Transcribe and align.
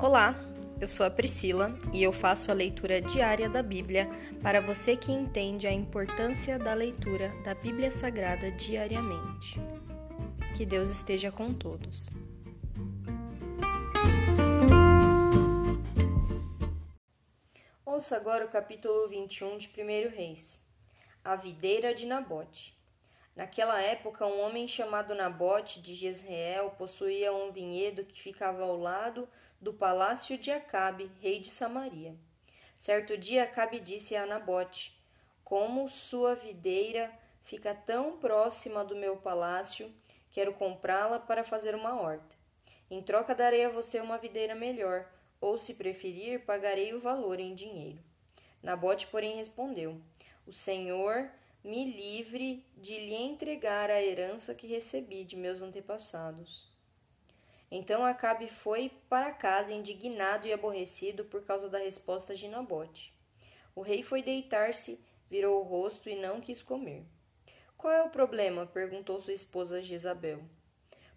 Olá, 0.00 0.36
eu 0.80 0.86
sou 0.86 1.04
a 1.04 1.10
Priscila 1.10 1.76
e 1.92 2.04
eu 2.04 2.12
faço 2.12 2.52
a 2.52 2.54
leitura 2.54 3.00
diária 3.00 3.48
da 3.48 3.64
Bíblia 3.64 4.08
para 4.40 4.60
você 4.60 4.96
que 4.96 5.10
entende 5.10 5.66
a 5.66 5.72
importância 5.72 6.56
da 6.56 6.72
leitura 6.72 7.32
da 7.42 7.52
Bíblia 7.52 7.90
Sagrada 7.90 8.48
diariamente. 8.52 9.60
Que 10.56 10.64
Deus 10.64 10.88
esteja 10.88 11.32
com 11.32 11.52
todos. 11.52 12.10
Ouça 17.84 18.16
agora 18.16 18.46
o 18.46 18.50
capítulo 18.50 19.08
21 19.08 19.58
de 19.58 19.68
1 19.68 20.10
Reis. 20.14 20.64
A 21.24 21.34
videira 21.34 21.92
de 21.92 22.06
Nabote. 22.06 22.78
Naquela 23.34 23.80
época, 23.80 24.26
um 24.26 24.40
homem 24.42 24.68
chamado 24.68 25.14
Nabote 25.14 25.82
de 25.82 25.94
Jezreel 25.94 26.70
possuía 26.78 27.32
um 27.32 27.50
vinhedo 27.50 28.04
que 28.04 28.22
ficava 28.22 28.62
ao 28.62 28.76
lado 28.76 29.22
do 29.22 29.28
palácio 29.78 30.36
de 30.36 30.50
Acabe, 30.50 31.10
rei 31.20 31.40
de 31.40 31.50
Samaria. 31.50 32.16
Certo 32.78 33.16
dia, 33.16 33.44
Acabe 33.44 33.80
disse 33.80 34.14
a 34.16 34.26
Nabote: 34.26 35.00
Como 35.44 35.88
sua 35.88 36.34
videira 36.34 37.12
fica 37.42 37.74
tão 37.74 38.18
próxima 38.18 38.84
do 38.84 38.94
meu 38.96 39.16
palácio, 39.16 39.92
quero 40.30 40.52
comprá-la 40.54 41.18
para 41.18 41.44
fazer 41.44 41.74
uma 41.74 42.00
horta. 42.00 42.36
Em 42.90 43.02
troca, 43.02 43.34
darei 43.34 43.64
a 43.64 43.68
você 43.68 44.00
uma 44.00 44.18
videira 44.18 44.54
melhor, 44.54 45.10
ou, 45.40 45.58
se 45.58 45.74
preferir, 45.74 46.44
pagarei 46.44 46.94
o 46.94 47.00
valor 47.00 47.38
em 47.38 47.54
dinheiro. 47.54 48.02
Nabote, 48.62 49.06
porém, 49.06 49.36
respondeu: 49.36 50.00
O 50.46 50.52
Senhor 50.52 51.30
me 51.62 51.84
livre 51.84 52.64
de 52.76 52.92
lhe 52.92 53.14
entregar 53.14 53.90
a 53.90 54.02
herança 54.02 54.54
que 54.54 54.66
recebi 54.66 55.24
de 55.24 55.36
meus 55.36 55.60
antepassados. 55.60 56.66
Então 57.70 58.04
Acabe 58.04 58.48
foi 58.48 58.90
para 59.08 59.32
casa 59.32 59.72
indignado 59.72 60.46
e 60.46 60.52
aborrecido 60.52 61.24
por 61.24 61.44
causa 61.44 61.68
da 61.68 61.78
resposta 61.78 62.34
de 62.34 62.48
Nabote. 62.48 63.14
O 63.74 63.82
rei 63.82 64.02
foi 64.02 64.22
deitar-se, 64.22 65.00
virou 65.28 65.60
o 65.60 65.64
rosto 65.64 66.08
e 66.08 66.16
não 66.16 66.40
quis 66.40 66.62
comer. 66.62 67.04
Qual 67.76 67.92
é 67.92 68.02
o 68.02 68.10
problema? 68.10 68.66
perguntou 68.66 69.20
sua 69.20 69.34
esposa 69.34 69.82
Jezabel. 69.82 70.42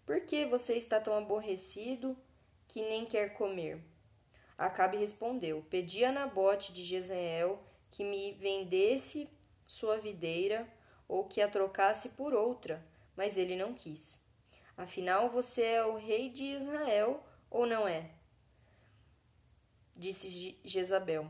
Por 0.05 0.21
que 0.21 0.45
você 0.45 0.75
está 0.75 0.99
tão 0.99 1.15
aborrecido 1.15 2.17
que 2.67 2.81
nem 2.81 3.05
quer 3.05 3.33
comer? 3.33 3.81
Acabe 4.57 4.97
respondeu: 4.97 5.65
Pedi 5.69 6.03
a 6.03 6.11
Nabote 6.11 6.73
de 6.73 6.83
Jezreel 6.83 7.59
que 7.89 8.03
me 8.03 8.33
vendesse 8.33 9.27
sua 9.65 9.97
videira 9.97 10.67
ou 11.07 11.25
que 11.25 11.41
a 11.41 11.47
trocasse 11.47 12.09
por 12.09 12.33
outra, 12.33 12.85
mas 13.15 13.37
ele 13.37 13.55
não 13.55 13.73
quis. 13.73 14.19
Afinal, 14.77 15.29
você 15.29 15.63
é 15.63 15.85
o 15.85 15.97
rei 15.97 16.29
de 16.29 16.43
Israel 16.43 17.23
ou 17.49 17.65
não 17.65 17.87
é? 17.87 18.09
Disse 19.95 20.57
Jezabel. 20.63 21.29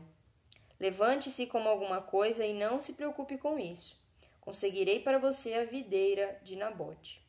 Levante-se 0.78 1.46
como 1.46 1.68
alguma 1.68 2.00
coisa 2.00 2.44
e 2.44 2.52
não 2.52 2.80
se 2.80 2.94
preocupe 2.94 3.38
com 3.38 3.58
isso. 3.58 4.00
Conseguirei 4.40 5.00
para 5.00 5.18
você 5.18 5.54
a 5.54 5.64
videira 5.64 6.40
de 6.42 6.56
Nabote. 6.56 7.22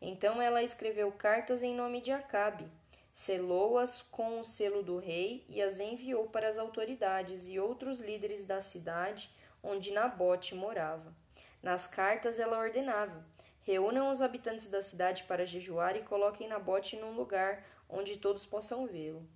Então 0.00 0.40
ela 0.40 0.62
escreveu 0.62 1.10
cartas 1.12 1.62
em 1.62 1.74
nome 1.74 2.00
de 2.00 2.12
Acabe, 2.12 2.64
selou-as 3.12 4.00
com 4.00 4.40
o 4.40 4.44
selo 4.44 4.82
do 4.82 4.96
rei 4.96 5.44
e 5.48 5.60
as 5.60 5.80
enviou 5.80 6.28
para 6.28 6.48
as 6.48 6.56
autoridades 6.56 7.48
e 7.48 7.58
outros 7.58 7.98
líderes 7.98 8.44
da 8.44 8.62
cidade 8.62 9.28
onde 9.62 9.90
Nabote 9.90 10.54
morava. 10.54 11.12
Nas 11.60 11.86
cartas 11.86 12.38
ela 12.38 12.58
ordenava: 12.58 13.26
reúnam 13.68 14.10
os 14.10 14.22
habitantes 14.22 14.66
da 14.70 14.82
cidade 14.82 15.24
para 15.24 15.44
jejuar 15.44 15.94
e 15.94 16.02
coloquem 16.02 16.48
Nabote 16.48 16.96
num 16.96 17.12
lugar 17.12 17.62
onde 17.86 18.16
todos 18.16 18.46
possam 18.46 18.86
vê-lo. 18.86 19.28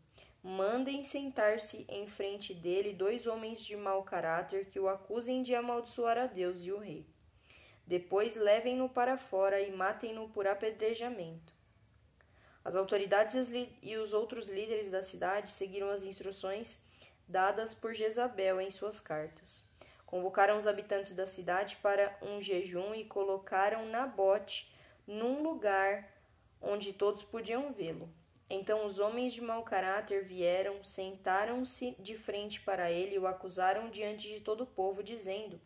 Mandem 0.42 1.04
sentar-se 1.04 1.84
em 1.86 2.06
frente 2.06 2.54
dele 2.54 2.94
dois 2.94 3.26
homens 3.26 3.62
de 3.62 3.76
mau 3.76 4.02
caráter 4.02 4.70
que 4.70 4.80
o 4.80 4.88
acusem 4.88 5.42
de 5.42 5.54
amaldiçoar 5.54 6.16
a 6.16 6.26
Deus 6.26 6.64
e 6.64 6.72
o 6.72 6.78
rei. 6.78 7.06
Depois 7.86 8.34
levem-no 8.34 8.88
para 8.88 9.18
fora 9.18 9.60
e 9.60 9.70
matem-no 9.70 10.30
por 10.30 10.46
apedrejamento. 10.46 11.52
As 12.64 12.74
autoridades 12.74 13.34
e 13.34 13.38
os, 13.38 13.50
e 13.82 13.96
os 13.98 14.14
outros 14.14 14.48
líderes 14.48 14.90
da 14.90 15.02
cidade 15.02 15.50
seguiram 15.50 15.90
as 15.90 16.02
instruções 16.02 16.82
dadas 17.28 17.74
por 17.74 17.92
Jezabel 17.92 18.62
em 18.62 18.70
suas 18.70 18.98
cartas. 18.98 19.70
Convocaram 20.12 20.58
os 20.58 20.66
habitantes 20.66 21.14
da 21.14 21.26
cidade 21.26 21.76
para 21.76 22.14
um 22.20 22.38
jejum 22.38 22.94
e 22.94 23.02
colocaram 23.02 23.86
Nabote 23.86 24.70
num 25.06 25.42
lugar 25.42 26.06
onde 26.60 26.92
todos 26.92 27.22
podiam 27.22 27.72
vê-lo. 27.72 28.12
Então 28.50 28.84
os 28.84 28.98
homens 28.98 29.32
de 29.32 29.40
mau 29.40 29.62
caráter 29.62 30.22
vieram, 30.22 30.84
sentaram-se 30.84 31.96
de 31.98 32.14
frente 32.14 32.60
para 32.60 32.92
ele 32.92 33.14
e 33.14 33.18
o 33.18 33.26
acusaram 33.26 33.88
diante 33.88 34.28
de 34.28 34.40
todo 34.40 34.64
o 34.64 34.66
povo, 34.66 35.02
dizendo: 35.02 35.58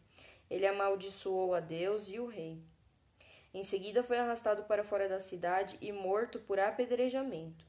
Ele 0.49 0.65
amaldiçoou 0.65 1.53
a 1.53 1.59
Deus 1.59 2.09
e 2.09 2.21
o 2.21 2.27
rei. 2.29 2.63
Em 3.53 3.65
seguida 3.65 4.05
foi 4.05 4.17
arrastado 4.17 4.63
para 4.63 4.85
fora 4.85 5.09
da 5.09 5.19
cidade 5.19 5.77
e 5.81 5.91
morto 5.91 6.39
por 6.39 6.61
apedrejamento. 6.61 7.65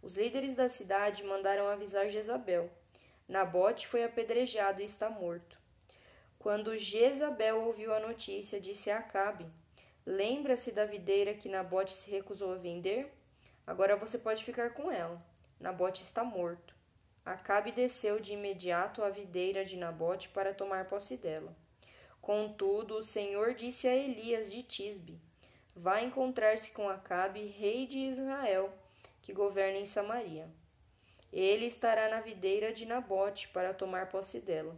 Os 0.00 0.14
líderes 0.14 0.54
da 0.54 0.68
cidade 0.68 1.24
mandaram 1.24 1.66
avisar 1.66 2.08
Jezabel: 2.08 2.70
Nabote 3.26 3.88
foi 3.88 4.04
apedrejado 4.04 4.80
e 4.80 4.84
está 4.84 5.10
morto. 5.10 5.60
Quando 6.42 6.76
Jezabel 6.76 7.62
ouviu 7.64 7.94
a 7.94 8.00
notícia, 8.00 8.60
disse 8.60 8.90
a 8.90 8.98
Acabe: 8.98 9.46
Lembra-se 10.04 10.72
da 10.72 10.84
videira 10.84 11.34
que 11.34 11.48
Nabote 11.48 11.92
se 11.92 12.10
recusou 12.10 12.52
a 12.52 12.56
vender? 12.56 13.14
Agora 13.64 13.94
você 13.94 14.18
pode 14.18 14.42
ficar 14.42 14.70
com 14.74 14.90
ela. 14.90 15.24
Nabote 15.60 16.02
está 16.02 16.24
morto. 16.24 16.74
Acabe 17.24 17.70
desceu 17.70 18.18
de 18.18 18.32
imediato 18.32 19.04
à 19.04 19.08
videira 19.08 19.64
de 19.64 19.76
Nabote 19.76 20.30
para 20.30 20.52
tomar 20.52 20.86
posse 20.86 21.16
dela. 21.16 21.56
Contudo, 22.20 22.96
o 22.96 23.04
Senhor 23.04 23.54
disse 23.54 23.86
a 23.86 23.94
Elias 23.94 24.50
de 24.50 24.64
Tisbe: 24.64 25.20
Vá 25.76 26.02
encontrar-se 26.02 26.72
com 26.72 26.88
Acabe, 26.88 27.46
rei 27.46 27.86
de 27.86 27.98
Israel, 27.98 28.72
que 29.22 29.32
governa 29.32 29.78
em 29.78 29.86
Samaria. 29.86 30.50
Ele 31.32 31.66
estará 31.66 32.08
na 32.08 32.20
videira 32.20 32.72
de 32.72 32.84
Nabote 32.84 33.46
para 33.50 33.72
tomar 33.72 34.08
posse 34.08 34.40
dela. 34.40 34.76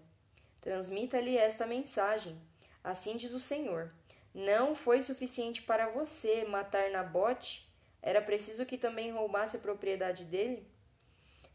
Transmita-lhe 0.65 1.37
esta 1.37 1.67
mensagem. 1.67 2.41
Assim 2.83 3.19
diz 3.19 3.33
o 3.33 3.39
Senhor: 3.39 3.93
Não 4.35 4.75
foi 4.75 5.03
suficiente 5.03 5.61
para 5.61 5.91
você 5.91 6.43
matar 6.45 6.91
Nabote? 6.91 7.69
Era 8.01 8.23
preciso 8.23 8.65
que 8.65 8.79
também 8.79 9.13
roubasse 9.13 9.59
a 9.59 9.61
propriedade 9.61 10.25
dele? 10.25 10.67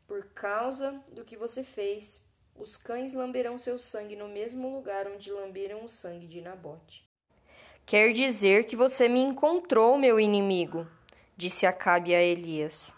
Por 0.05 0.27
causa 0.27 1.03
do 1.11 1.25
que 1.25 1.35
você 1.35 1.63
fez, 1.63 2.23
os 2.53 2.77
cães 2.77 3.11
lamberão 3.11 3.57
seu 3.57 3.79
sangue 3.79 4.15
no 4.15 4.27
mesmo 4.27 4.71
lugar 4.75 5.07
onde 5.07 5.31
lamberam 5.31 5.83
o 5.83 5.89
sangue 5.89 6.27
de 6.27 6.39
Nabote. 6.39 7.03
Quer 7.87 8.13
dizer 8.13 8.67
que 8.67 8.75
você 8.75 9.09
me 9.09 9.21
encontrou, 9.21 9.97
meu 9.97 10.19
inimigo, 10.19 10.87
disse 11.35 11.65
Acabe 11.65 12.13
a 12.13 12.21
Elias. 12.21 12.93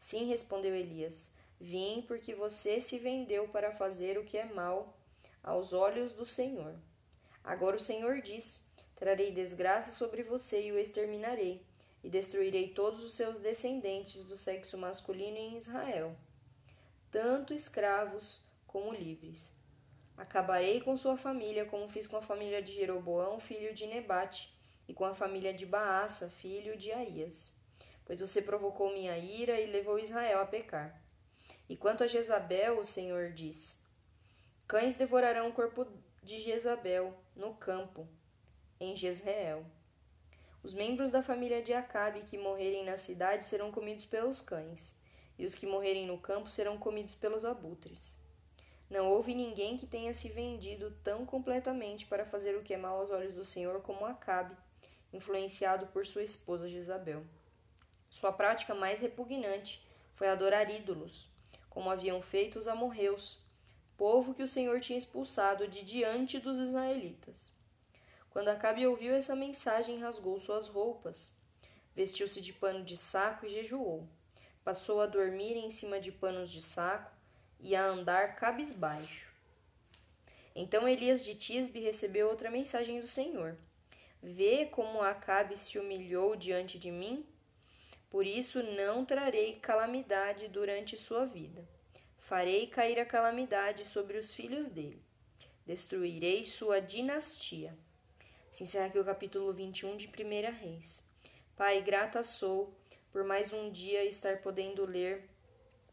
Sim, 0.00 0.24
respondeu 0.24 0.74
Elias. 0.74 1.30
Vim 1.60 2.02
porque 2.08 2.34
você 2.34 2.80
se 2.80 2.98
vendeu 2.98 3.46
para 3.46 3.70
fazer 3.70 4.18
o 4.18 4.24
que 4.24 4.36
é 4.36 4.46
mal 4.46 4.98
aos 5.44 5.74
olhos 5.74 6.12
do 6.12 6.24
Senhor. 6.24 6.74
Agora 7.44 7.76
o 7.76 7.80
Senhor 7.80 8.22
diz: 8.22 8.66
Trarei 8.96 9.30
desgraça 9.30 9.92
sobre 9.92 10.22
você 10.22 10.62
e 10.62 10.72
o 10.72 10.78
exterminarei, 10.78 11.64
e 12.02 12.08
destruirei 12.08 12.70
todos 12.70 13.04
os 13.04 13.12
seus 13.12 13.38
descendentes 13.38 14.24
do 14.24 14.36
sexo 14.36 14.78
masculino 14.78 15.36
em 15.36 15.58
Israel, 15.58 16.16
tanto 17.10 17.52
escravos 17.52 18.42
como 18.66 18.94
livres. 18.94 19.52
Acabarei 20.16 20.80
com 20.80 20.96
sua 20.96 21.16
família, 21.16 21.66
como 21.66 21.88
fiz 21.88 22.06
com 22.06 22.16
a 22.16 22.22
família 22.22 22.62
de 22.62 22.72
Jeroboão, 22.72 23.38
filho 23.38 23.74
de 23.74 23.86
Nebate, 23.86 24.54
e 24.88 24.94
com 24.94 25.04
a 25.04 25.14
família 25.14 25.52
de 25.52 25.66
Baasa, 25.66 26.30
filho 26.30 26.76
de 26.76 26.92
Aías. 26.92 27.52
Pois 28.04 28.20
você 28.20 28.40
provocou 28.40 28.92
minha 28.92 29.16
ira 29.18 29.60
e 29.60 29.66
levou 29.66 29.98
Israel 29.98 30.40
a 30.40 30.46
pecar. 30.46 31.02
E 31.68 31.76
quanto 31.76 32.04
a 32.04 32.06
Jezabel, 32.06 32.78
o 32.78 32.84
Senhor 32.84 33.32
diz: 33.32 33.83
Cães 34.66 34.96
devorarão 34.96 35.50
o 35.50 35.52
corpo 35.52 35.86
de 36.22 36.40
Jezabel 36.40 37.14
no 37.36 37.52
campo, 37.54 38.08
em 38.80 38.96
Jezreel. 38.96 39.64
Os 40.62 40.72
membros 40.72 41.10
da 41.10 41.22
família 41.22 41.62
de 41.62 41.74
Acabe 41.74 42.22
que 42.22 42.38
morrerem 42.38 42.82
na 42.82 42.96
cidade 42.96 43.44
serão 43.44 43.70
comidos 43.70 44.06
pelos 44.06 44.40
cães, 44.40 44.96
e 45.38 45.44
os 45.44 45.54
que 45.54 45.66
morrerem 45.66 46.06
no 46.06 46.16
campo 46.16 46.48
serão 46.48 46.78
comidos 46.78 47.14
pelos 47.14 47.44
abutres. 47.44 48.14
Não 48.88 49.10
houve 49.10 49.34
ninguém 49.34 49.76
que 49.76 49.86
tenha 49.86 50.14
se 50.14 50.30
vendido 50.30 50.90
tão 51.04 51.26
completamente 51.26 52.06
para 52.06 52.24
fazer 52.24 52.56
o 52.56 52.62
que 52.62 52.72
é 52.72 52.78
mal 52.78 53.00
aos 53.00 53.10
olhos 53.10 53.36
do 53.36 53.44
Senhor 53.44 53.82
como 53.82 54.06
Acabe, 54.06 54.56
influenciado 55.12 55.88
por 55.88 56.06
sua 56.06 56.22
esposa 56.22 56.70
Jezabel. 56.70 57.22
Sua 58.08 58.32
prática 58.32 58.74
mais 58.74 58.98
repugnante 58.98 59.86
foi 60.14 60.28
adorar 60.28 60.70
ídolos, 60.70 61.28
como 61.68 61.90
haviam 61.90 62.22
feito 62.22 62.58
os 62.58 62.66
amorreus, 62.66 63.43
povo 64.04 64.34
que 64.34 64.42
o 64.42 64.48
Senhor 64.48 64.80
tinha 64.80 64.98
expulsado 64.98 65.66
de 65.66 65.82
diante 65.82 66.38
dos 66.38 66.58
israelitas. 66.58 67.50
Quando 68.28 68.48
Acabe 68.48 68.86
ouviu 68.86 69.14
essa 69.14 69.34
mensagem, 69.34 69.98
rasgou 69.98 70.38
suas 70.38 70.68
roupas, 70.68 71.32
vestiu-se 71.96 72.42
de 72.42 72.52
pano 72.52 72.84
de 72.84 72.98
saco 72.98 73.46
e 73.46 73.48
jejuou. 73.48 74.06
passou 74.62 75.00
a 75.00 75.06
dormir 75.06 75.56
em 75.56 75.70
cima 75.70 75.98
de 75.98 76.12
panos 76.12 76.50
de 76.50 76.60
saco 76.60 77.10
e 77.58 77.74
a 77.74 77.82
andar 77.86 78.36
cabisbaixo. 78.36 79.32
Então 80.54 80.86
Elias 80.86 81.24
de 81.24 81.34
Tisbe 81.34 81.80
recebeu 81.80 82.28
outra 82.28 82.50
mensagem 82.50 83.00
do 83.00 83.08
Senhor. 83.08 83.56
Vê 84.22 84.66
como 84.66 85.00
Acabe 85.00 85.56
se 85.56 85.78
humilhou 85.78 86.36
diante 86.36 86.78
de 86.78 86.90
mim? 86.90 87.26
Por 88.10 88.26
isso 88.26 88.62
não 88.62 89.02
trarei 89.02 89.58
calamidade 89.60 90.46
durante 90.48 90.94
sua 90.94 91.24
vida. 91.24 91.66
Farei 92.24 92.66
cair 92.66 92.98
a 92.98 93.04
calamidade 93.04 93.84
sobre 93.84 94.16
os 94.16 94.32
filhos 94.32 94.66
dele. 94.68 95.04
Destruirei 95.66 96.42
sua 96.46 96.80
dinastia. 96.80 97.76
Se 98.50 98.64
encerra 98.64 98.86
aqui 98.86 98.98
o 98.98 99.04
capítulo 99.04 99.52
21 99.52 99.98
de 99.98 100.06
1 100.06 100.58
Reis. 100.58 101.06
Pai, 101.54 101.82
grata 101.82 102.22
sou 102.22 102.74
por 103.12 103.24
mais 103.24 103.52
um 103.52 103.70
dia 103.70 104.02
estar 104.06 104.38
podendo 104.38 104.86
ler 104.86 105.28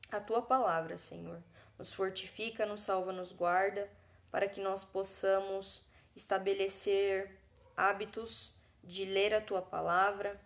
a 0.10 0.22
tua 0.22 0.42
palavra, 0.42 0.98
Senhor. 0.98 1.44
Nos 1.78 1.92
fortifica, 1.92 2.66
nos 2.66 2.84
salva, 2.84 3.12
nos 3.12 3.34
guarda, 3.34 3.90
para 4.32 4.48
que 4.48 4.62
nós 4.62 4.86
possamos 4.86 5.86
estabelecer 6.16 7.38
hábitos 7.76 8.56
de 8.82 9.04
ler 9.04 9.34
a 9.34 9.42
tua 9.42 9.62
palavra, 9.62 10.40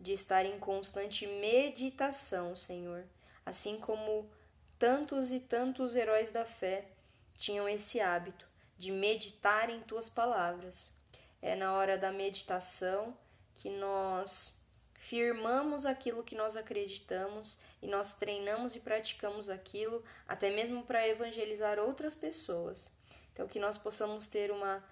de 0.00 0.14
estar 0.14 0.46
em 0.46 0.58
constante 0.58 1.26
meditação, 1.26 2.56
Senhor, 2.56 3.04
assim 3.44 3.78
como 3.78 4.30
tantos 4.78 5.30
e 5.32 5.40
tantos 5.40 5.96
heróis 5.96 6.30
da 6.30 6.44
fé 6.44 6.88
tinham 7.36 7.68
esse 7.68 8.00
hábito 8.00 8.46
de 8.78 8.90
meditar 8.90 9.70
em 9.70 9.80
tuas 9.80 10.08
palavras. 10.08 10.92
É 11.40 11.54
na 11.54 11.74
hora 11.74 11.96
da 11.96 12.12
meditação 12.12 13.16
que 13.56 13.70
nós 13.70 14.60
firmamos 14.94 15.86
aquilo 15.86 16.24
que 16.24 16.34
nós 16.34 16.56
acreditamos 16.56 17.58
e 17.80 17.86
nós 17.86 18.14
treinamos 18.14 18.74
e 18.74 18.80
praticamos 18.80 19.48
aquilo, 19.48 20.02
até 20.26 20.50
mesmo 20.50 20.82
para 20.82 21.06
evangelizar 21.06 21.78
outras 21.78 22.14
pessoas. 22.14 22.90
Então, 23.32 23.46
que 23.46 23.60
nós 23.60 23.78
possamos 23.78 24.26
ter 24.26 24.50
uma, 24.50 24.82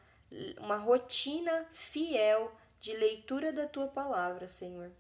uma 0.59 0.77
rotina 0.77 1.67
fiel 1.73 2.55
de 2.81 2.93
leitura 2.95 3.53
da 3.53 3.67
tua 3.67 3.89
palavra, 3.89 4.47
Senhor. 4.47 4.93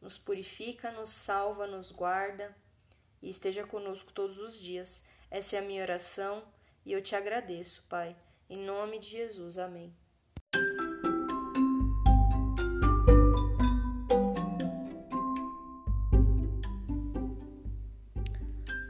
Nos 0.00 0.18
purifica, 0.18 0.92
nos 0.92 1.10
salva, 1.10 1.66
nos 1.66 1.90
guarda 1.90 2.54
e 3.22 3.30
esteja 3.30 3.64
conosco 3.64 4.12
todos 4.12 4.38
os 4.38 4.60
dias. 4.60 5.06
Essa 5.30 5.56
é 5.56 5.58
a 5.60 5.62
minha 5.62 5.82
oração 5.82 6.42
e 6.84 6.92
eu 6.92 7.00
te 7.00 7.14
agradeço, 7.14 7.84
Pai. 7.88 8.16
Em 8.50 8.58
nome 8.58 8.98
de 8.98 9.08
Jesus. 9.08 9.56
Amém. 9.56 9.94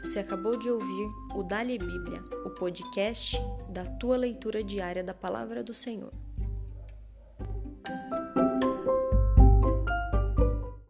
Você 0.03 0.19
acabou 0.19 0.59
de 0.59 0.71
ouvir 0.71 1.09
o 1.35 1.43
Dali 1.43 1.79
Bíblia, 1.79 2.23
o 2.45 2.51
podcast 2.51 3.37
da 3.71 3.85
tua 3.99 4.17
leitura 4.17 4.63
diária 4.63 5.03
da 5.03 5.15
palavra 5.15 5.65
do 5.65 5.73
Senhor. 5.73 6.13